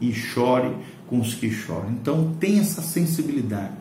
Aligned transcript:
e 0.00 0.12
chore 0.12 0.74
com 1.08 1.20
os 1.20 1.34
que 1.34 1.50
choram. 1.50 1.90
Então, 1.90 2.34
tenha 2.40 2.60
essa 2.60 2.82
sensibilidade, 2.82 3.72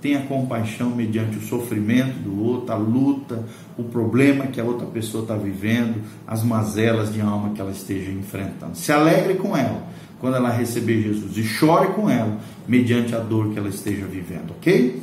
tenha 0.00 0.22
compaixão 0.22 0.90
mediante 0.90 1.38
o 1.38 1.42
sofrimento 1.42 2.18
do 2.18 2.42
outro, 2.42 2.72
a 2.72 2.76
luta, 2.76 3.44
o 3.78 3.84
problema 3.84 4.46
que 4.46 4.60
a 4.60 4.64
outra 4.64 4.86
pessoa 4.86 5.22
está 5.22 5.36
vivendo, 5.36 6.02
as 6.26 6.42
mazelas 6.42 7.12
de 7.12 7.20
alma 7.20 7.50
que 7.50 7.60
ela 7.60 7.70
esteja 7.70 8.10
enfrentando. 8.10 8.76
Se 8.76 8.92
alegre 8.92 9.34
com 9.34 9.56
ela 9.56 9.88
quando 10.20 10.36
ela 10.36 10.50
receber 10.50 11.02
Jesus 11.02 11.36
e 11.36 11.42
chore 11.42 11.88
com 11.94 12.08
ela 12.08 12.38
mediante 12.68 13.14
a 13.14 13.18
dor 13.18 13.52
que 13.52 13.58
ela 13.58 13.68
esteja 13.68 14.06
vivendo, 14.06 14.50
ok? 14.50 15.02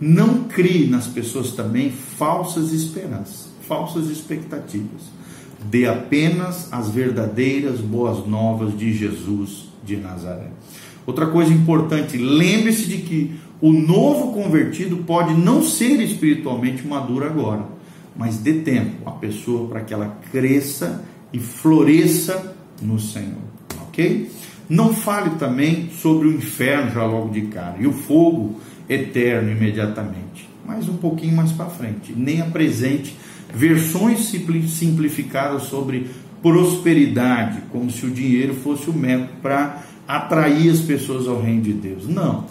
Não 0.00 0.44
crie 0.44 0.88
nas 0.88 1.06
pessoas 1.06 1.52
também 1.52 1.90
falsas 1.90 2.72
esperanças, 2.72 3.48
falsas 3.66 4.10
expectativas. 4.10 5.02
Dê 5.70 5.86
apenas 5.86 6.72
as 6.72 6.90
verdadeiras 6.90 7.80
boas 7.80 8.26
novas 8.26 8.76
de 8.76 8.92
Jesus 8.92 9.68
de 9.84 9.96
Nazaré. 9.96 10.50
Outra 11.06 11.26
coisa 11.26 11.52
importante, 11.52 12.16
lembre-se 12.16 12.86
de 12.86 12.98
que 12.98 13.34
o 13.60 13.72
novo 13.72 14.32
convertido 14.32 14.98
pode 14.98 15.32
não 15.34 15.62
ser 15.62 16.00
espiritualmente 16.00 16.86
maduro 16.86 17.24
agora, 17.24 17.64
mas 18.14 18.38
dê 18.38 18.54
tempo 18.54 19.08
à 19.08 19.12
pessoa 19.12 19.68
para 19.68 19.80
que 19.80 19.94
ela 19.94 20.18
cresça 20.30 21.04
e 21.32 21.38
floresça 21.38 22.56
no 22.82 22.98
Senhor, 22.98 23.42
ok? 23.88 24.30
Não 24.68 24.92
fale 24.92 25.30
também 25.38 25.90
sobre 25.90 26.28
o 26.28 26.32
inferno 26.32 26.90
já 26.90 27.04
logo 27.04 27.32
de 27.32 27.42
cara 27.42 27.76
e 27.78 27.86
o 27.86 27.92
fogo 27.92 28.60
eterno 28.88 29.50
imediatamente, 29.50 30.48
mas 30.66 30.88
um 30.88 30.96
pouquinho 30.96 31.36
mais 31.36 31.52
para 31.52 31.66
frente. 31.66 32.12
Nem 32.16 32.40
apresente 32.40 33.16
versões 33.56 34.26
simplificadas 34.26 35.62
sobre 35.62 36.10
prosperidade, 36.42 37.62
como 37.72 37.90
se 37.90 38.04
o 38.04 38.10
dinheiro 38.10 38.54
fosse 38.54 38.90
o 38.90 38.92
método 38.92 39.30
para 39.40 39.82
atrair 40.06 40.70
as 40.70 40.80
pessoas 40.80 41.26
ao 41.26 41.40
reino 41.40 41.62
de 41.62 41.72
Deus. 41.72 42.06
Não. 42.06 42.44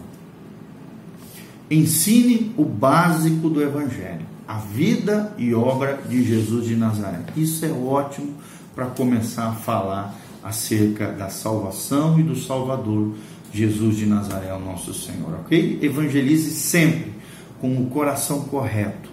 Ensine 1.70 2.52
o 2.58 2.66
básico 2.66 3.50
do 3.50 3.62
Evangelho, 3.62 4.26
a 4.48 4.58
vida 4.58 5.34
e 5.38 5.54
obra 5.54 6.02
de 6.10 6.24
Jesus 6.24 6.66
de 6.66 6.76
Nazaré. 6.76 7.22
Isso 7.38 7.64
é 7.66 7.72
ótimo 7.72 8.34
para 8.74 8.88
começar 8.88 9.50
a 9.50 9.54
falar 9.54 10.16
acerca 10.44 11.12
da 11.12 11.30
salvação 11.30 12.20
e 12.20 12.24
do 12.24 12.36
Salvador 12.36 13.14
Jesus 13.54 13.96
de 13.96 14.08
Nazaré, 14.08 14.54
o 14.54 14.60
nosso 14.60 14.94
Senhor, 14.94 15.34
ok? 15.42 15.80
Evangelize 15.82 16.50
sempre 16.52 17.14
com 17.62 17.78
o 17.78 17.86
coração 17.88 18.42
correto, 18.42 19.05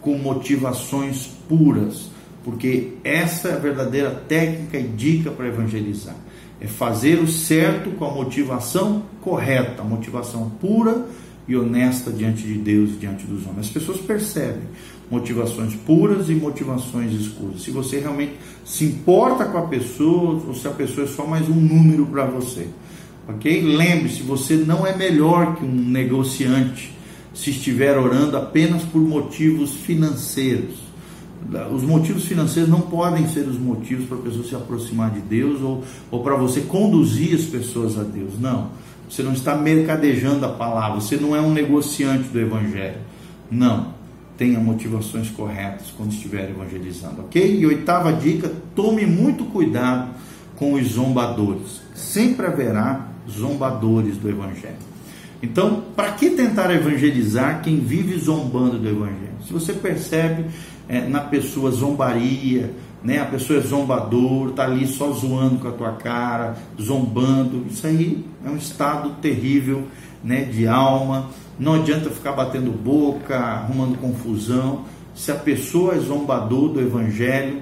com 0.00 0.16
motivações 0.16 1.28
puras, 1.48 2.10
porque 2.44 2.94
essa 3.04 3.48
é 3.48 3.52
a 3.54 3.58
verdadeira 3.58 4.10
técnica 4.10 4.78
e 4.78 4.88
dica 4.88 5.30
para 5.30 5.48
evangelizar. 5.48 6.16
É 6.60 6.66
fazer 6.66 7.18
o 7.18 7.26
certo 7.26 7.90
com 7.92 8.04
a 8.04 8.10
motivação 8.10 9.02
correta, 9.20 9.82
a 9.82 9.84
motivação 9.84 10.50
pura 10.60 11.06
e 11.48 11.56
honesta 11.56 12.10
diante 12.10 12.42
de 12.42 12.54
Deus 12.54 12.90
e 12.90 12.96
diante 12.96 13.26
dos 13.26 13.46
homens. 13.46 13.66
As 13.66 13.70
pessoas 13.70 13.98
percebem 13.98 14.62
motivações 15.10 15.74
puras 15.74 16.28
e 16.28 16.34
motivações 16.34 17.12
escuras. 17.12 17.62
Se 17.62 17.70
você 17.70 17.98
realmente 17.98 18.34
se 18.64 18.84
importa 18.84 19.46
com 19.46 19.58
a 19.58 19.66
pessoa 19.66 20.40
ou 20.46 20.54
se 20.54 20.68
a 20.68 20.70
pessoa 20.70 21.06
é 21.06 21.10
só 21.10 21.26
mais 21.26 21.48
um 21.48 21.54
número 21.54 22.06
para 22.06 22.24
você. 22.26 22.68
Ok? 23.28 23.62
Lembre-se, 23.62 24.22
você 24.22 24.54
não 24.54 24.86
é 24.86 24.96
melhor 24.96 25.56
que 25.56 25.64
um 25.64 25.72
negociante 25.72 26.94
se 27.34 27.50
estiver 27.50 27.96
orando 27.96 28.36
apenas 28.36 28.82
por 28.82 29.00
motivos 29.00 29.74
financeiros. 29.74 30.90
Os 31.72 31.82
motivos 31.82 32.24
financeiros 32.24 32.70
não 32.70 32.82
podem 32.82 33.26
ser 33.28 33.48
os 33.48 33.58
motivos 33.58 34.06
para 34.06 34.18
a 34.18 34.20
pessoa 34.20 34.44
se 34.44 34.54
aproximar 34.54 35.10
de 35.10 35.20
Deus 35.20 35.60
ou, 35.62 35.82
ou 36.10 36.22
para 36.22 36.36
você 36.36 36.60
conduzir 36.60 37.34
as 37.34 37.44
pessoas 37.44 37.98
a 37.98 38.02
Deus. 38.02 38.38
Não. 38.38 38.70
Você 39.08 39.22
não 39.22 39.32
está 39.32 39.56
mercadejando 39.56 40.44
a 40.44 40.50
palavra, 40.50 41.00
você 41.00 41.16
não 41.16 41.34
é 41.34 41.40
um 41.40 41.52
negociante 41.52 42.28
do 42.28 42.38
Evangelho. 42.38 42.98
Não 43.50 44.00
tenha 44.40 44.58
motivações 44.58 45.28
corretas 45.28 45.92
quando 45.94 46.12
estiver 46.12 46.48
evangelizando, 46.48 47.20
ok? 47.20 47.58
E 47.58 47.66
oitava 47.66 48.10
dica: 48.10 48.50
tome 48.74 49.04
muito 49.04 49.44
cuidado 49.44 50.14
com 50.56 50.72
os 50.72 50.92
zombadores. 50.92 51.82
Sempre 51.94 52.46
haverá 52.46 53.06
zombadores 53.28 54.16
do 54.16 54.30
evangelho. 54.30 54.89
Então, 55.42 55.84
para 55.96 56.12
que 56.12 56.30
tentar 56.30 56.70
evangelizar 56.74 57.62
quem 57.62 57.80
vive 57.80 58.18
zombando 58.18 58.78
do 58.78 58.88
evangelho? 58.88 59.30
Se 59.46 59.52
você 59.52 59.72
percebe 59.72 60.46
é, 60.88 61.00
na 61.00 61.20
pessoa 61.20 61.70
zombaria, 61.70 62.70
né? 63.02 63.18
A 63.18 63.24
pessoa 63.24 63.58
é 63.58 63.62
zombador, 63.62 64.50
tá 64.50 64.64
ali 64.64 64.86
só 64.86 65.10
zoando 65.12 65.58
com 65.58 65.68
a 65.68 65.72
tua 65.72 65.92
cara, 65.92 66.56
zombando. 66.80 67.64
Isso 67.70 67.86
aí 67.86 68.24
é 68.44 68.50
um 68.50 68.56
estado 68.56 69.16
terrível, 69.22 69.84
né, 70.22 70.44
de 70.44 70.68
alma 70.68 71.30
não 71.60 71.74
adianta 71.74 72.08
ficar 72.08 72.32
batendo 72.32 72.72
boca, 72.72 73.36
arrumando 73.36 73.98
confusão. 73.98 74.86
Se 75.14 75.30
a 75.30 75.34
pessoa 75.34 75.94
é 75.94 75.98
zombador 75.98 76.70
do 76.70 76.80
evangelho, 76.80 77.60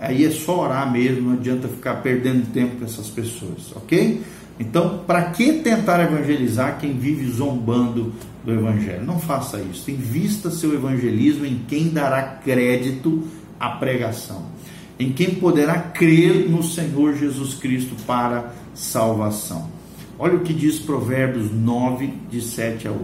aí 0.00 0.26
é 0.26 0.30
só 0.30 0.64
orar 0.64 0.90
mesmo, 0.90 1.28
não 1.28 1.34
adianta 1.34 1.68
ficar 1.68 2.02
perdendo 2.02 2.52
tempo 2.52 2.78
com 2.78 2.84
essas 2.84 3.06
pessoas, 3.06 3.72
ok? 3.76 4.20
Então, 4.58 5.04
para 5.06 5.22
que 5.30 5.54
tentar 5.54 6.00
evangelizar 6.00 6.78
quem 6.78 6.92
vive 6.98 7.30
zombando 7.30 8.12
do 8.44 8.52
evangelho? 8.52 9.04
Não 9.04 9.18
faça 9.18 9.60
isso. 9.60 9.90
Invista 9.90 10.50
seu 10.50 10.74
evangelismo 10.74 11.46
em 11.46 11.62
quem 11.66 11.88
dará 11.88 12.22
crédito 12.22 13.22
à 13.58 13.70
pregação, 13.70 14.46
em 14.98 15.12
quem 15.12 15.34
poderá 15.34 15.78
crer 15.78 16.48
no 16.48 16.62
Senhor 16.62 17.16
Jesus 17.16 17.54
Cristo 17.54 17.94
para 18.06 18.52
salvação. 18.74 19.68
Olha 20.18 20.34
o 20.34 20.40
que 20.40 20.52
diz 20.52 20.78
Provérbios 20.78 21.50
9, 21.50 22.12
de 22.30 22.42
7 22.42 22.88
a 22.88 22.90
8. 22.90 23.00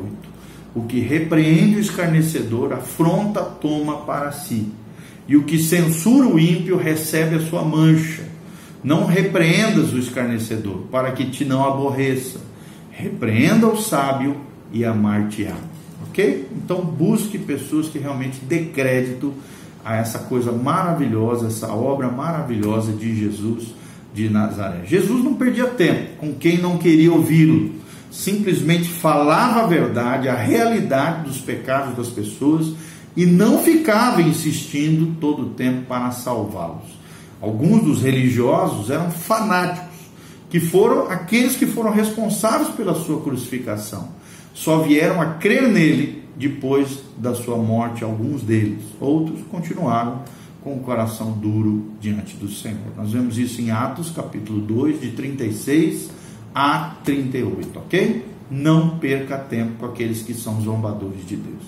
O 0.74 0.82
que 0.82 1.00
repreende 1.00 1.76
o 1.76 1.80
escarnecedor 1.80 2.74
afronta 2.74 3.40
toma 3.40 4.02
para 4.02 4.30
si, 4.32 4.68
e 5.26 5.34
o 5.34 5.44
que 5.44 5.58
censura 5.58 6.28
o 6.28 6.38
ímpio 6.38 6.76
recebe 6.76 7.36
a 7.36 7.40
sua 7.40 7.64
mancha. 7.64 8.24
Não 8.82 9.06
repreendas 9.06 9.92
o 9.92 9.98
escarnecedor, 9.98 10.82
para 10.91 11.12
que 11.12 11.26
te 11.26 11.44
não 11.44 11.64
aborreça. 11.64 12.41
Repreenda 12.91 13.66
o 13.66 13.76
sábio 13.76 14.37
e 14.72 14.84
amar-te-á. 14.84 15.56
Ok? 16.09 16.48
Então 16.56 16.81
busque 16.81 17.38
pessoas 17.38 17.88
que 17.88 17.98
realmente 17.98 18.41
dê 18.44 18.66
crédito 18.66 19.34
a 19.84 19.97
essa 19.97 20.19
coisa 20.19 20.50
maravilhosa, 20.50 21.47
essa 21.47 21.72
obra 21.72 22.09
maravilhosa 22.09 22.92
de 22.92 23.14
Jesus 23.14 23.75
de 24.12 24.28
Nazaré. 24.31 24.84
Jesus 24.87 25.22
não 25.22 25.34
perdia 25.34 25.66
tempo 25.66 26.16
com 26.19 26.32
quem 26.32 26.58
não 26.58 26.78
queria 26.78 27.12
ouvi-lo, 27.12 27.70
simplesmente 28.10 28.88
falava 28.88 29.60
a 29.60 29.66
verdade, 29.66 30.28
a 30.28 30.34
realidade 30.34 31.28
dos 31.28 31.38
pecados 31.38 31.97
das 31.97 32.08
pessoas 32.08 32.72
e 33.14 33.26
não 33.26 33.58
ficava 33.58 34.22
insistindo 34.22 35.14
todo 35.20 35.43
o 35.43 35.50
tempo 35.50 35.82
para 35.87 36.10
salvá-los. 36.10 36.97
Alguns 37.46 37.84
dos 37.84 38.02
religiosos 38.02 38.90
eram 38.90 39.08
fanáticos, 39.08 39.94
que 40.50 40.58
foram 40.58 41.08
aqueles 41.08 41.54
que 41.54 41.64
foram 41.64 41.92
responsáveis 41.92 42.70
pela 42.70 42.92
sua 42.92 43.20
crucificação. 43.20 44.08
Só 44.52 44.80
vieram 44.80 45.22
a 45.22 45.34
crer 45.34 45.68
nele 45.68 46.24
depois 46.34 46.98
da 47.16 47.36
sua 47.36 47.56
morte, 47.56 48.02
alguns 48.02 48.42
deles. 48.42 48.82
Outros 49.00 49.42
continuaram 49.48 50.22
com 50.60 50.74
o 50.74 50.80
coração 50.80 51.30
duro 51.30 51.92
diante 52.00 52.34
do 52.36 52.48
Senhor. 52.48 52.96
Nós 52.96 53.12
vemos 53.12 53.38
isso 53.38 53.60
em 53.60 53.70
Atos, 53.70 54.10
capítulo 54.10 54.60
2, 54.60 55.00
de 55.00 55.12
36 55.12 56.10
a 56.52 56.96
38, 57.04 57.78
ok? 57.78 58.26
Não 58.50 58.98
perca 58.98 59.38
tempo 59.38 59.74
com 59.78 59.86
aqueles 59.86 60.20
que 60.20 60.34
são 60.34 60.60
zombadores 60.60 61.24
de 61.24 61.36
Deus. 61.36 61.62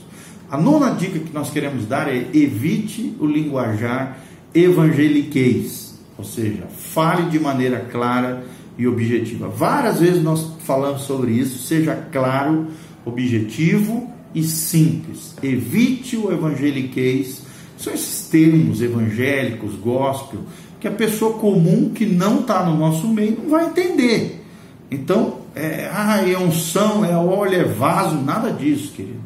A 0.51 0.57
nona 0.59 0.91
dica 0.91 1.21
que 1.21 1.33
nós 1.33 1.51
queremos 1.51 1.87
dar 1.87 2.09
é 2.09 2.17
evite 2.33 3.15
o 3.21 3.27
linguajar 3.27 4.19
evangeliquez, 4.65 5.95
ou 6.17 6.25
seja, 6.25 6.67
fale 6.67 7.31
de 7.31 7.39
maneira 7.39 7.81
clara 7.91 8.45
e 8.77 8.87
objetiva. 8.87 9.49
Várias 9.49 10.01
vezes 10.01 10.23
nós 10.23 10.53
falamos 10.65 11.03
sobre 11.03 11.33
isso, 11.33 11.59
seja 11.67 11.95
claro, 12.13 12.69
objetivo 13.05 14.11
e 14.35 14.43
simples. 14.43 15.35
Evite 15.43 16.17
o 16.17 16.33
evangeliquez 16.33 17.43
são 17.79 17.93
esses 17.93 18.29
termos 18.29 18.83
evangélicos, 18.83 19.77
gospel, 19.77 20.41
que 20.81 20.89
a 20.89 20.91
pessoa 20.91 21.39
comum 21.39 21.91
que 21.95 22.05
não 22.05 22.41
está 22.41 22.65
no 22.65 22.77
nosso 22.77 23.07
meio 23.09 23.39
não 23.41 23.51
vai 23.51 23.67
entender. 23.67 24.45
Então, 24.91 25.39
é, 25.55 25.89
ah, 25.93 26.29
é 26.29 26.37
unção, 26.37 27.05
é 27.05 27.17
óleo, 27.17 27.55
é 27.55 27.65
vaso, 27.65 28.17
nada 28.17 28.51
disso, 28.51 28.93
querido. 28.93 29.21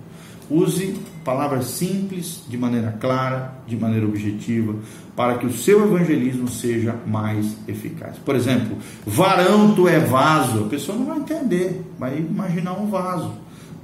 Use 0.51 0.95
palavras 1.25 1.67
simples, 1.67 2.43
de 2.49 2.57
maneira 2.57 2.97
clara, 3.01 3.55
de 3.67 3.77
maneira 3.77 4.07
objetiva, 4.07 4.75
para 5.15 5.39
que 5.39 5.47
o 5.47 5.53
seu 5.53 5.85
evangelismo 5.85 6.49
seja 6.49 6.95
mais 7.07 7.57
eficaz. 7.69 8.17
Por 8.19 8.35
exemplo, 8.35 8.77
varão 9.07 9.75
tu 9.75 9.89
é 9.89 9.99
vaso, 9.99 10.65
a 10.65 10.69
pessoa 10.69 10.97
não 10.97 11.07
vai 11.07 11.19
entender, 11.19 11.83
vai 11.99 12.19
imaginar 12.19 12.73
um 12.73 12.89
vaso 12.89 13.33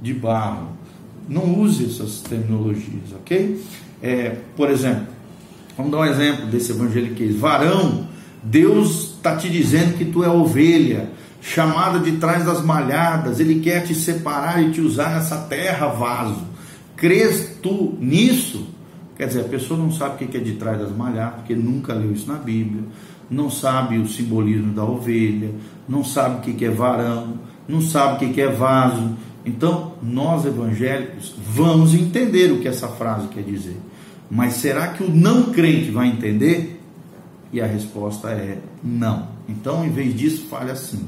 de 0.01 0.13
barro. 0.13 0.69
Não 1.27 1.59
use 1.59 1.85
essas 1.85 2.21
terminologias, 2.21 3.13
ok? 3.19 3.63
É, 4.01 4.35
por 4.55 4.69
exemplo, 4.69 5.07
vamos 5.77 5.91
dar 5.91 5.99
um 5.99 6.05
exemplo 6.05 6.47
desse 6.47 6.71
evangeliquez. 6.71 7.35
Varão, 7.35 8.07
Deus 8.41 9.15
está 9.15 9.35
te 9.35 9.49
dizendo 9.49 9.97
que 9.97 10.05
tu 10.05 10.23
é 10.23 10.29
ovelha, 10.29 11.09
chamada 11.41 11.99
de 11.99 12.13
trás 12.13 12.43
das 12.45 12.63
malhadas, 12.63 13.39
ele 13.39 13.59
quer 13.59 13.83
te 13.83 13.93
separar 13.93 14.61
e 14.61 14.71
te 14.71 14.81
usar 14.81 15.11
nessa 15.11 15.37
terra 15.37 15.87
vaso. 15.87 16.49
Crês 16.99 17.57
tu 17.61 17.97
nisso? 17.99 18.67
Quer 19.15 19.27
dizer, 19.27 19.41
a 19.41 19.45
pessoa 19.45 19.79
não 19.79 19.91
sabe 19.91 20.15
o 20.15 20.27
que 20.27 20.37
é 20.37 20.39
de 20.39 20.53
trás 20.53 20.77
das 20.77 20.95
malhadas, 20.95 21.39
porque 21.39 21.55
nunca 21.55 21.93
leu 21.93 22.11
isso 22.11 22.27
na 22.27 22.37
Bíblia, 22.37 22.83
não 23.29 23.49
sabe 23.49 23.97
o 23.97 24.07
simbolismo 24.07 24.73
da 24.73 24.83
ovelha, 24.83 25.51
não 25.87 26.03
sabe 26.03 26.37
o 26.37 26.53
que 26.55 26.65
é 26.65 26.69
varão, 26.69 27.39
não 27.67 27.81
sabe 27.81 28.25
o 28.25 28.33
que 28.33 28.41
é 28.41 28.49
vaso. 28.49 29.15
Então, 29.45 29.93
nós 30.03 30.45
evangélicos 30.45 31.33
vamos 31.47 31.93
entender 31.93 32.51
o 32.51 32.59
que 32.59 32.67
essa 32.67 32.87
frase 32.89 33.27
quer 33.29 33.43
dizer. 33.43 33.77
Mas 34.29 34.55
será 34.55 34.89
que 34.89 35.03
o 35.03 35.09
não 35.09 35.51
crente 35.53 35.91
vai 35.91 36.07
entender? 36.07 36.81
E 37.51 37.61
a 37.61 37.65
resposta 37.65 38.29
é 38.29 38.59
não. 38.83 39.29
Então, 39.47 39.85
em 39.85 39.89
vez 39.89 40.15
disso, 40.15 40.47
fale 40.49 40.71
assim: 40.71 41.07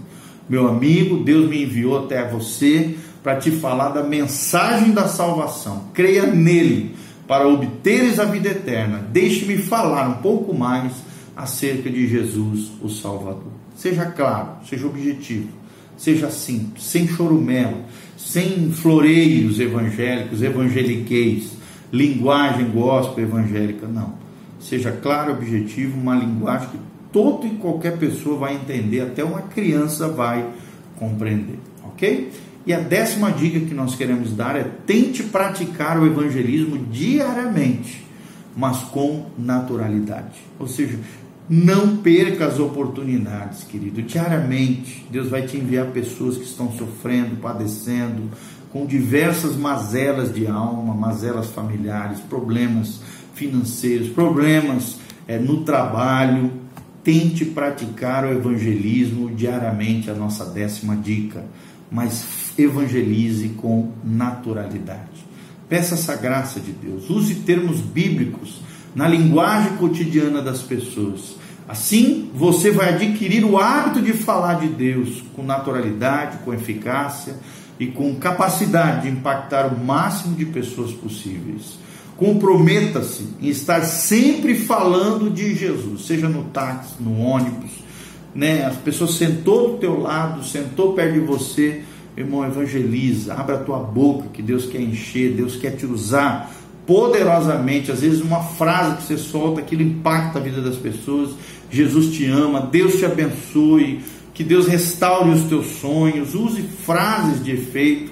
Meu 0.49 0.67
amigo, 0.67 1.23
Deus 1.23 1.49
me 1.49 1.63
enviou 1.63 2.05
até 2.05 2.27
você 2.27 2.95
para 3.23 3.35
te 3.37 3.51
falar 3.51 3.89
da 3.89 4.03
mensagem 4.03 4.91
da 4.91 5.07
salvação. 5.07 5.85
Creia 5.93 6.25
nele 6.25 6.95
para 7.27 7.47
obteres 7.47 8.19
a 8.19 8.25
vida 8.25 8.49
eterna. 8.49 9.05
Deixe-me 9.11 9.57
falar 9.57 10.07
um 10.09 10.21
pouco 10.21 10.53
mais 10.53 10.93
acerca 11.35 11.89
de 11.89 12.07
Jesus, 12.07 12.71
o 12.81 12.89
Salvador. 12.89 13.51
Seja 13.75 14.05
claro, 14.05 14.49
seja 14.67 14.85
objetivo, 14.85 15.49
seja 15.97 16.29
simples, 16.29 16.83
sem 16.83 17.07
chorumelo, 17.07 17.77
sem 18.17 18.71
floreios 18.71 19.59
evangélicos, 19.59 20.41
evangeliqueis, 20.41 21.53
linguagem 21.91 22.69
gospel 22.69 23.23
evangélica, 23.23 23.87
não. 23.87 24.13
Seja 24.59 24.91
claro, 24.91 25.31
objetivo, 25.33 25.99
uma 25.99 26.15
linguagem 26.15 26.69
que 26.69 26.77
todo 27.11 27.47
e 27.47 27.51
qualquer 27.51 27.97
pessoa 27.97 28.37
vai 28.37 28.55
entender, 28.55 29.01
até 29.01 29.23
uma 29.23 29.41
criança 29.41 30.07
vai 30.07 30.45
compreender, 30.97 31.59
ok? 31.83 32.29
E 32.65 32.73
a 32.73 32.79
décima 32.79 33.31
dica 33.31 33.59
que 33.59 33.73
nós 33.73 33.95
queremos 33.95 34.33
dar 34.33 34.55
é 34.55 34.63
tente 34.85 35.23
praticar 35.23 35.99
o 35.99 36.05
evangelismo 36.05 36.77
diariamente, 36.91 38.05
mas 38.55 38.79
com 38.83 39.25
naturalidade. 39.37 40.39
Ou 40.59 40.67
seja, 40.67 40.99
não 41.49 41.97
perca 41.97 42.45
as 42.45 42.59
oportunidades, 42.59 43.63
querido. 43.63 44.01
Diariamente, 44.01 45.05
Deus 45.09 45.27
vai 45.27 45.41
te 45.41 45.57
enviar 45.57 45.87
pessoas 45.87 46.37
que 46.37 46.43
estão 46.43 46.71
sofrendo, 46.71 47.37
padecendo, 47.37 48.29
com 48.71 48.85
diversas 48.85 49.55
mazelas 49.55 50.33
de 50.33 50.47
alma, 50.47 50.93
mazelas 50.93 51.47
familiares, 51.47 52.19
problemas 52.19 53.01
financeiros, 53.33 54.07
problemas 54.09 54.97
é, 55.27 55.37
no 55.37 55.63
trabalho. 55.63 56.51
Tente 57.03 57.43
praticar 57.43 58.23
o 58.23 58.31
evangelismo 58.31 59.31
diariamente, 59.31 60.11
a 60.11 60.13
nossa 60.13 60.45
décima 60.45 60.95
dica, 60.95 61.43
mas 61.91 62.40
evangelize 62.57 63.49
com 63.49 63.91
naturalidade. 64.03 65.25
Peça 65.69 65.95
essa 65.95 66.15
graça 66.15 66.59
de 66.59 66.71
Deus, 66.71 67.09
use 67.09 67.35
termos 67.35 67.79
bíblicos 67.79 68.61
na 68.93 69.07
linguagem 69.07 69.77
cotidiana 69.77 70.41
das 70.41 70.61
pessoas. 70.61 71.37
Assim, 71.67 72.29
você 72.35 72.71
vai 72.71 72.93
adquirir 72.93 73.45
o 73.45 73.57
hábito 73.57 74.01
de 74.01 74.11
falar 74.11 74.55
de 74.55 74.67
Deus 74.67 75.23
com 75.33 75.43
naturalidade, 75.43 76.39
com 76.43 76.53
eficácia 76.53 77.35
e 77.79 77.87
com 77.87 78.15
capacidade 78.15 79.03
de 79.03 79.09
impactar 79.09 79.67
o 79.67 79.79
máximo 79.79 80.35
de 80.35 80.45
pessoas 80.45 80.91
possíveis. 80.91 81.79
Comprometa-se 82.17 83.29
em 83.41 83.47
estar 83.47 83.81
sempre 83.83 84.55
falando 84.55 85.29
de 85.29 85.55
Jesus, 85.55 86.05
seja 86.05 86.27
no 86.27 86.43
táxi, 86.45 86.95
no 86.99 87.19
ônibus, 87.19 87.71
né? 88.35 88.65
As 88.65 88.75
pessoas 88.75 89.15
sentou 89.15 89.71
do 89.71 89.77
teu 89.77 89.99
lado, 89.99 90.43
sentou 90.43 90.93
perto 90.93 91.13
de 91.13 91.19
você, 91.21 91.83
irmão, 92.15 92.45
evangeliza, 92.45 93.33
abra 93.33 93.55
a 93.55 93.63
tua 93.63 93.79
boca 93.79 94.29
que 94.33 94.41
Deus 94.41 94.65
quer 94.65 94.81
encher, 94.81 95.33
Deus 95.33 95.55
quer 95.55 95.71
te 95.71 95.85
usar 95.85 96.51
poderosamente. 96.85 97.91
Às 97.91 98.01
vezes 98.01 98.21
uma 98.21 98.41
frase 98.41 98.97
que 98.97 99.03
você 99.03 99.17
solta, 99.17 99.61
aquilo 99.61 99.81
impacta 99.81 100.39
a 100.39 100.41
vida 100.41 100.61
das 100.61 100.75
pessoas. 100.75 101.31
Jesus 101.69 102.13
te 102.13 102.25
ama, 102.25 102.61
Deus 102.61 102.95
te 102.95 103.05
abençoe, 103.05 104.01
que 104.33 104.43
Deus 104.43 104.67
restaure 104.67 105.29
os 105.29 105.43
teus 105.43 105.67
sonhos. 105.79 106.35
Use 106.35 106.61
frases 106.61 107.43
de 107.43 107.51
efeito 107.51 108.11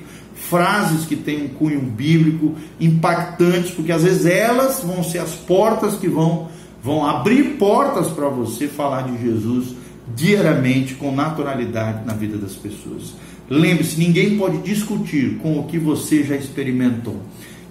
frases 0.49 1.05
que 1.05 1.15
têm 1.15 1.45
um 1.45 1.47
cunho 1.49 1.79
bíblico 1.79 2.55
impactantes, 2.79 3.71
porque 3.71 3.91
às 3.91 4.03
vezes 4.03 4.25
elas 4.25 4.81
vão 4.83 5.03
ser 5.03 5.19
as 5.19 5.35
portas 5.35 5.95
que 5.95 6.07
vão, 6.07 6.47
vão 6.81 7.05
abrir 7.05 7.57
portas 7.57 8.07
para 8.07 8.29
você 8.29 8.67
falar 8.67 9.03
de 9.03 9.21
Jesus 9.21 9.75
diariamente, 10.15 10.95
com 10.95 11.11
naturalidade 11.11 12.03
na 12.05 12.13
vida 12.13 12.37
das 12.37 12.53
pessoas. 12.53 13.13
Lembre-se, 13.49 13.99
ninguém 13.99 14.37
pode 14.37 14.59
discutir 14.59 15.37
com 15.41 15.59
o 15.59 15.63
que 15.63 15.79
você 15.79 16.23
já 16.23 16.35
experimentou 16.35 17.17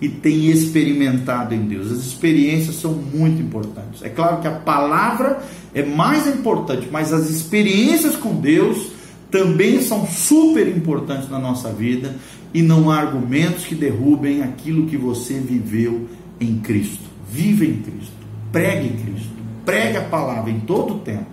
e 0.00 0.08
tem 0.08 0.46
experimentado 0.46 1.54
em 1.54 1.60
Deus. 1.60 1.90
As 1.90 1.98
experiências 1.98 2.76
são 2.76 2.92
muito 2.92 3.40
importantes. 3.40 4.02
É 4.02 4.08
claro 4.08 4.40
que 4.40 4.48
a 4.48 4.52
palavra 4.52 5.42
é 5.74 5.84
mais 5.84 6.26
importante, 6.26 6.88
mas 6.90 7.12
as 7.12 7.30
experiências 7.30 8.16
com 8.16 8.34
Deus 8.34 8.90
também 9.30 9.80
são 9.80 10.06
super 10.06 10.66
importantes 10.68 11.28
na 11.28 11.38
nossa 11.38 11.70
vida 11.72 12.14
e 12.54 12.62
não 12.62 12.90
há 12.90 12.98
argumentos 12.98 13.64
que 13.64 13.74
derrubem 13.74 14.42
aquilo 14.42 14.86
que 14.86 14.96
você 14.96 15.34
viveu 15.34 16.08
em 16.40 16.58
Cristo. 16.58 17.08
Viva 17.30 17.64
em 17.64 17.74
Cristo, 17.74 18.12
pregue 18.50 18.88
Cristo, 19.02 19.28
pregue 19.64 19.98
a 19.98 20.04
palavra 20.04 20.50
em 20.50 20.60
todo 20.60 20.94
o 20.94 20.98
tempo, 21.00 21.26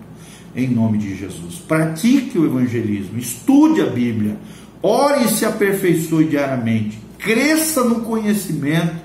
em 0.55 0.69
nome 0.69 0.97
de 0.97 1.15
Jesus. 1.15 1.55
Pratique 1.55 2.37
o 2.39 2.45
evangelismo, 2.45 3.19
estude 3.19 3.81
a 3.81 3.87
Bíblia, 3.87 4.37
ore 4.81 5.25
e 5.25 5.27
se 5.27 5.45
aperfeiçoe 5.45 6.25
diariamente, 6.25 6.97
cresça 7.19 7.83
no 7.83 8.01
conhecimento 8.01 8.95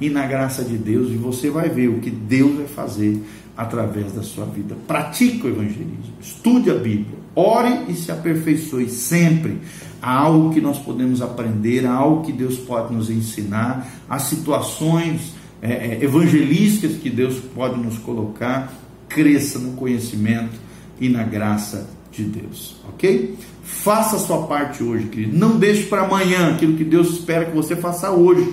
e 0.00 0.10
na 0.10 0.26
graça 0.26 0.64
de 0.64 0.76
Deus, 0.76 1.10
e 1.10 1.16
você 1.16 1.48
vai 1.48 1.68
ver 1.68 1.88
o 1.88 2.00
que 2.00 2.10
Deus 2.10 2.56
vai 2.56 2.66
fazer 2.66 3.22
através 3.56 4.12
da 4.12 4.22
sua 4.22 4.44
vida. 4.44 4.76
Pratique 4.86 5.46
o 5.46 5.50
evangelismo, 5.50 6.14
estude 6.20 6.70
a 6.70 6.74
Bíblia, 6.74 7.18
ore 7.34 7.84
e 7.88 7.94
se 7.94 8.10
aperfeiçoe 8.10 8.88
sempre. 8.88 9.58
Há 10.02 10.12
algo 10.12 10.52
que 10.52 10.60
nós 10.60 10.78
podemos 10.78 11.22
aprender, 11.22 11.86
há 11.86 11.94
algo 11.94 12.24
que 12.24 12.32
Deus 12.32 12.58
pode 12.58 12.92
nos 12.92 13.08
ensinar, 13.08 13.88
há 14.08 14.18
situações 14.18 15.34
é, 15.62 15.72
é, 15.72 16.04
evangelísticas 16.04 16.96
que 16.96 17.08
Deus 17.08 17.38
pode 17.54 17.78
nos 17.80 17.96
colocar. 17.98 18.72
Cresça 19.08 19.58
no 19.58 19.72
conhecimento 19.72 20.65
e 21.00 21.08
na 21.08 21.22
graça 21.22 21.88
de 22.10 22.24
Deus, 22.24 22.76
ok? 22.88 23.36
Faça 23.62 24.16
a 24.16 24.18
sua 24.18 24.46
parte 24.46 24.82
hoje, 24.82 25.06
querido. 25.06 25.36
Não 25.36 25.58
deixe 25.58 25.84
para 25.84 26.02
amanhã 26.02 26.54
aquilo 26.54 26.76
que 26.76 26.84
Deus 26.84 27.10
espera 27.10 27.44
que 27.44 27.54
você 27.54 27.76
faça 27.76 28.10
hoje. 28.10 28.52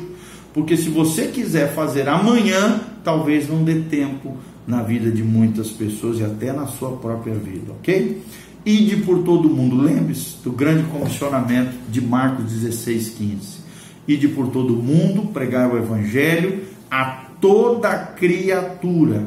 Porque 0.53 0.77
se 0.77 0.89
você 0.89 1.27
quiser 1.27 1.73
fazer 1.73 2.07
amanhã, 2.07 2.81
talvez 3.03 3.49
não 3.49 3.63
dê 3.63 3.75
tempo 3.75 4.37
na 4.67 4.81
vida 4.81 5.09
de 5.09 5.23
muitas 5.23 5.69
pessoas 5.69 6.19
e 6.19 6.23
até 6.23 6.53
na 6.53 6.67
sua 6.67 6.91
própria 6.97 7.33
vida, 7.33 7.71
ok? 7.71 8.21
Ide 8.65 8.97
por 8.97 9.23
todo 9.23 9.49
mundo. 9.49 9.81
Lembre-se 9.81 10.37
do 10.43 10.51
grande 10.51 10.83
comissionamento 10.83 11.73
de 11.89 12.01
Marcos 12.01 12.45
16, 12.45 13.09
15. 13.09 13.63
Ide 14.07 14.27
por 14.29 14.47
todo 14.47 14.73
mundo, 14.73 15.33
pregar 15.33 15.73
o 15.73 15.77
evangelho 15.77 16.61
a 16.89 17.25
toda 17.41 17.97
criatura. 17.97 19.25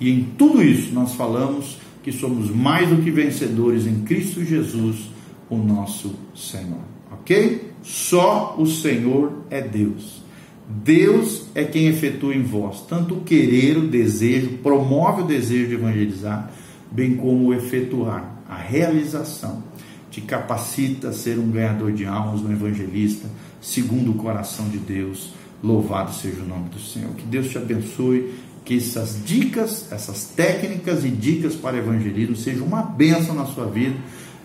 E 0.00 0.10
em 0.10 0.22
tudo 0.36 0.62
isso 0.62 0.92
nós 0.92 1.14
falamos 1.14 1.78
que 2.08 2.12
somos 2.12 2.50
mais 2.50 2.88
do 2.88 3.02
que 3.02 3.10
vencedores 3.10 3.86
em 3.86 4.00
Cristo 4.00 4.42
Jesus, 4.42 5.10
o 5.50 5.58
nosso 5.58 6.14
Senhor. 6.34 6.80
Ok? 7.12 7.70
Só 7.82 8.56
o 8.58 8.66
Senhor 8.66 9.44
é 9.50 9.60
Deus. 9.60 10.22
Deus 10.66 11.44
é 11.54 11.64
quem 11.64 11.86
efetua 11.86 12.34
em 12.34 12.42
vós 12.42 12.82
tanto 12.86 13.16
o 13.16 13.20
querer, 13.20 13.76
o 13.76 13.88
desejo, 13.88 14.58
promove 14.62 15.22
o 15.22 15.26
desejo 15.26 15.68
de 15.68 15.74
evangelizar, 15.74 16.50
bem 16.90 17.14
como 17.14 17.48
o 17.48 17.54
efetuar, 17.54 18.42
a 18.48 18.56
realização. 18.56 19.62
Te 20.10 20.22
capacita 20.22 21.08
a 21.08 21.12
ser 21.12 21.38
um 21.38 21.50
ganhador 21.50 21.92
de 21.92 22.06
almas, 22.06 22.40
um 22.40 22.50
evangelista, 22.50 23.28
segundo 23.60 24.12
o 24.12 24.14
coração 24.14 24.66
de 24.68 24.78
Deus. 24.78 25.34
Louvado 25.62 26.14
seja 26.14 26.42
o 26.42 26.46
nome 26.46 26.70
do 26.70 26.80
Senhor. 26.80 27.10
Que 27.14 27.26
Deus 27.26 27.50
te 27.50 27.58
abençoe, 27.58 28.32
que 28.68 28.76
essas 28.76 29.18
dicas, 29.24 29.90
essas 29.90 30.24
técnicas 30.24 31.02
e 31.02 31.08
dicas 31.08 31.54
para 31.54 31.78
evangelismo 31.78 32.36
sejam 32.36 32.66
uma 32.66 32.82
bênção 32.82 33.34
na 33.34 33.46
sua 33.46 33.64
vida. 33.64 33.96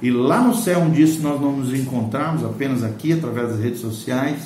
E 0.02 0.10
lá 0.10 0.42
no 0.42 0.56
céu, 0.56 0.80
um 0.80 0.90
dia, 0.90 1.06
se 1.06 1.20
nós 1.20 1.42
não 1.42 1.58
nos 1.58 1.74
encontrarmos 1.74 2.42
apenas 2.42 2.86
aqui, 2.86 3.12
através 3.12 3.50
das 3.50 3.60
redes 3.60 3.82
sociais, 3.82 4.44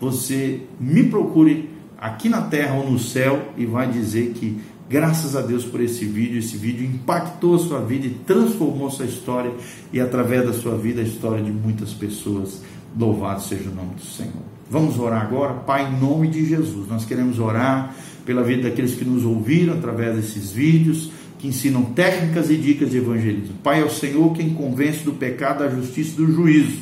você 0.00 0.62
me 0.80 1.04
procure 1.10 1.68
aqui 1.98 2.26
na 2.30 2.40
terra 2.40 2.76
ou 2.76 2.90
no 2.90 2.98
céu 2.98 3.52
e 3.54 3.66
vai 3.66 3.90
dizer 3.90 4.32
que 4.32 4.62
graças 4.88 5.36
a 5.36 5.42
Deus 5.42 5.62
por 5.62 5.82
esse 5.82 6.06
vídeo, 6.06 6.38
esse 6.38 6.56
vídeo 6.56 6.86
impactou 6.86 7.56
a 7.56 7.58
sua 7.58 7.80
vida 7.80 8.06
e 8.06 8.10
transformou 8.26 8.90
sua 8.90 9.04
história 9.04 9.52
e 9.92 10.00
através 10.00 10.46
da 10.46 10.54
sua 10.54 10.78
vida 10.78 11.02
a 11.02 11.04
história 11.04 11.44
de 11.44 11.52
muitas 11.52 11.92
pessoas. 11.92 12.62
Louvado 12.98 13.42
seja 13.42 13.68
o 13.68 13.74
nome 13.74 13.94
do 13.94 14.04
Senhor. 14.04 14.42
Vamos 14.70 14.98
orar 14.98 15.20
agora, 15.20 15.52
Pai, 15.52 15.86
em 15.86 16.00
nome 16.00 16.28
de 16.28 16.46
Jesus. 16.46 16.88
Nós 16.88 17.04
queremos 17.04 17.38
orar 17.38 17.94
pela 18.28 18.42
vida 18.42 18.68
daqueles 18.68 18.94
que 18.94 19.06
nos 19.06 19.24
ouviram 19.24 19.72
através 19.72 20.14
desses 20.14 20.52
vídeos. 20.52 21.10
que 21.38 21.46
ensinam 21.46 21.84
técnicas 21.84 22.50
e 22.50 22.56
dicas 22.56 22.90
de 22.90 22.98
evangelismo. 22.98 23.54
Pai, 23.62 23.80
é 23.80 23.84
o 23.84 23.90
Senhor 23.90 24.34
quem 24.34 24.50
convence 24.50 25.04
do 25.04 25.12
pecado, 25.12 25.60
da 25.60 25.70
justiça 25.70 26.10
e 26.10 26.16
do 26.16 26.32
juízo. 26.32 26.78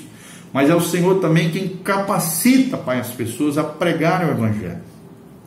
Mas 0.50 0.70
é 0.70 0.74
o 0.74 0.80
Senhor 0.80 1.20
também 1.20 1.50
quem 1.50 1.68
capacita, 1.68 2.78
Pai, 2.78 2.98
as 2.98 3.10
pessoas 3.10 3.58
a 3.58 3.62
pregar 3.62 4.26
o 4.26 4.30
Evangelho. 4.30 4.78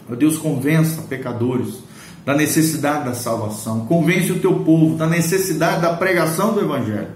Ó 0.07 0.13
Deus, 0.13 0.37
convença 0.37 1.01
pecadores 1.01 1.79
da 2.23 2.35
necessidade 2.35 3.05
da 3.05 3.15
salvação. 3.15 3.87
Convence 3.87 4.31
o 4.31 4.39
teu 4.39 4.59
povo 4.59 4.95
da 4.95 5.07
necessidade 5.07 5.81
da 5.81 5.93
pregação 5.93 6.53
do 6.53 6.61
Evangelho. 6.61 7.07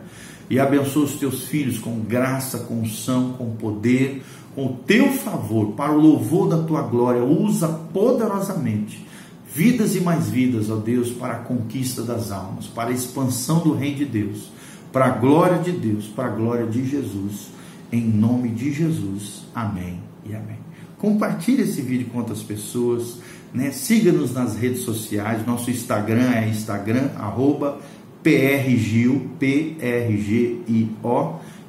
E 0.50 0.60
abençoa 0.60 1.04
os 1.06 1.14
teus 1.14 1.44
filhos 1.44 1.78
com 1.78 2.00
graça, 2.00 2.58
com 2.58 2.82
unção, 2.82 3.34
com 3.34 3.52
poder, 3.52 4.24
com 4.56 4.68
o 4.68 4.74
teu 4.86 5.12
favor, 5.12 5.72
para 5.72 5.92
o 5.92 6.00
louvor 6.00 6.48
da 6.50 6.64
tua 6.64 6.82
glória. 6.82 7.24
Usa 7.24 7.68
poderosamente 7.68 9.06
vidas 9.54 9.96
e 9.96 10.02
mais 10.02 10.30
vidas, 10.30 10.70
ó 10.70 10.78
Deus, 10.78 11.12
para 11.12 11.34
a 11.34 11.40
conquista 11.40 12.02
das 12.02 12.32
almas, 12.32 12.66
para 12.66 12.90
a 12.90 12.94
expansão 12.94 13.60
do 13.60 13.74
reino 13.74 13.98
de 13.98 14.06
Deus, 14.06 14.52
para 14.92 15.06
a 15.06 15.10
glória 15.10 15.60
de 15.60 15.72
Deus, 15.72 16.08
para 16.08 16.26
a 16.26 16.32
glória 16.32 16.66
de 16.66 16.86
Jesus. 16.86 17.52
Em 17.92 18.02
nome 18.02 18.50
de 18.50 18.72
Jesus. 18.72 19.44
Amém 19.54 20.00
e 20.26 20.34
amém. 20.34 20.58
Compartilhe 20.98 21.62
esse 21.62 21.82
vídeo 21.82 22.08
com 22.12 22.18
outras 22.20 22.42
pessoas, 22.42 23.20
né? 23.54 23.72
Siga-nos 23.72 24.34
nas 24.34 24.56
redes 24.56 24.82
sociais. 24.82 25.46
Nosso 25.46 25.70
Instagram 25.70 26.32
é 26.32 26.48
Instagram 26.48 27.10
arroba 27.18 27.80
PRGIO, 28.24 29.30
P-R-G-I-O, 29.38 29.76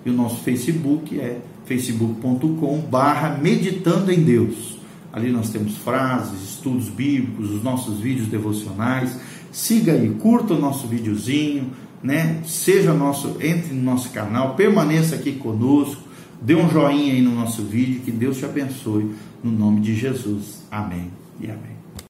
e 0.06 0.10
o 0.10 0.12
nosso 0.12 0.42
Facebook 0.42 1.18
é 1.18 1.40
facebook.com 1.66 2.78
barra 2.90 3.38
meditando 3.40 4.12
em 4.12 4.22
Deus. 4.22 4.78
Ali 5.12 5.30
nós 5.30 5.50
temos 5.50 5.76
frases, 5.78 6.42
estudos 6.42 6.88
bíblicos, 6.88 7.50
os 7.50 7.62
nossos 7.62 8.00
vídeos 8.00 8.28
devocionais. 8.28 9.16
Siga 9.52 9.92
aí, 9.92 10.10
curta 10.10 10.54
o 10.54 10.60
nosso 10.60 10.88
videozinho, 10.88 11.70
né? 12.02 12.40
Seja 12.44 12.92
nosso, 12.92 13.36
entre 13.40 13.72
no 13.72 13.82
nosso 13.82 14.10
canal, 14.10 14.56
permaneça 14.56 15.14
aqui 15.14 15.32
conosco, 15.32 16.02
dê 16.42 16.54
um 16.56 16.68
joinha 16.68 17.12
aí 17.12 17.22
no 17.22 17.34
nosso 17.34 17.62
vídeo, 17.62 18.00
que 18.04 18.10
Deus 18.10 18.38
te 18.38 18.44
abençoe 18.44 19.14
no 19.42 19.52
nome 19.52 19.80
de 19.80 19.94
Jesus. 19.94 20.64
Amém 20.70 21.10
e 21.40 21.46
amém. 21.46 21.73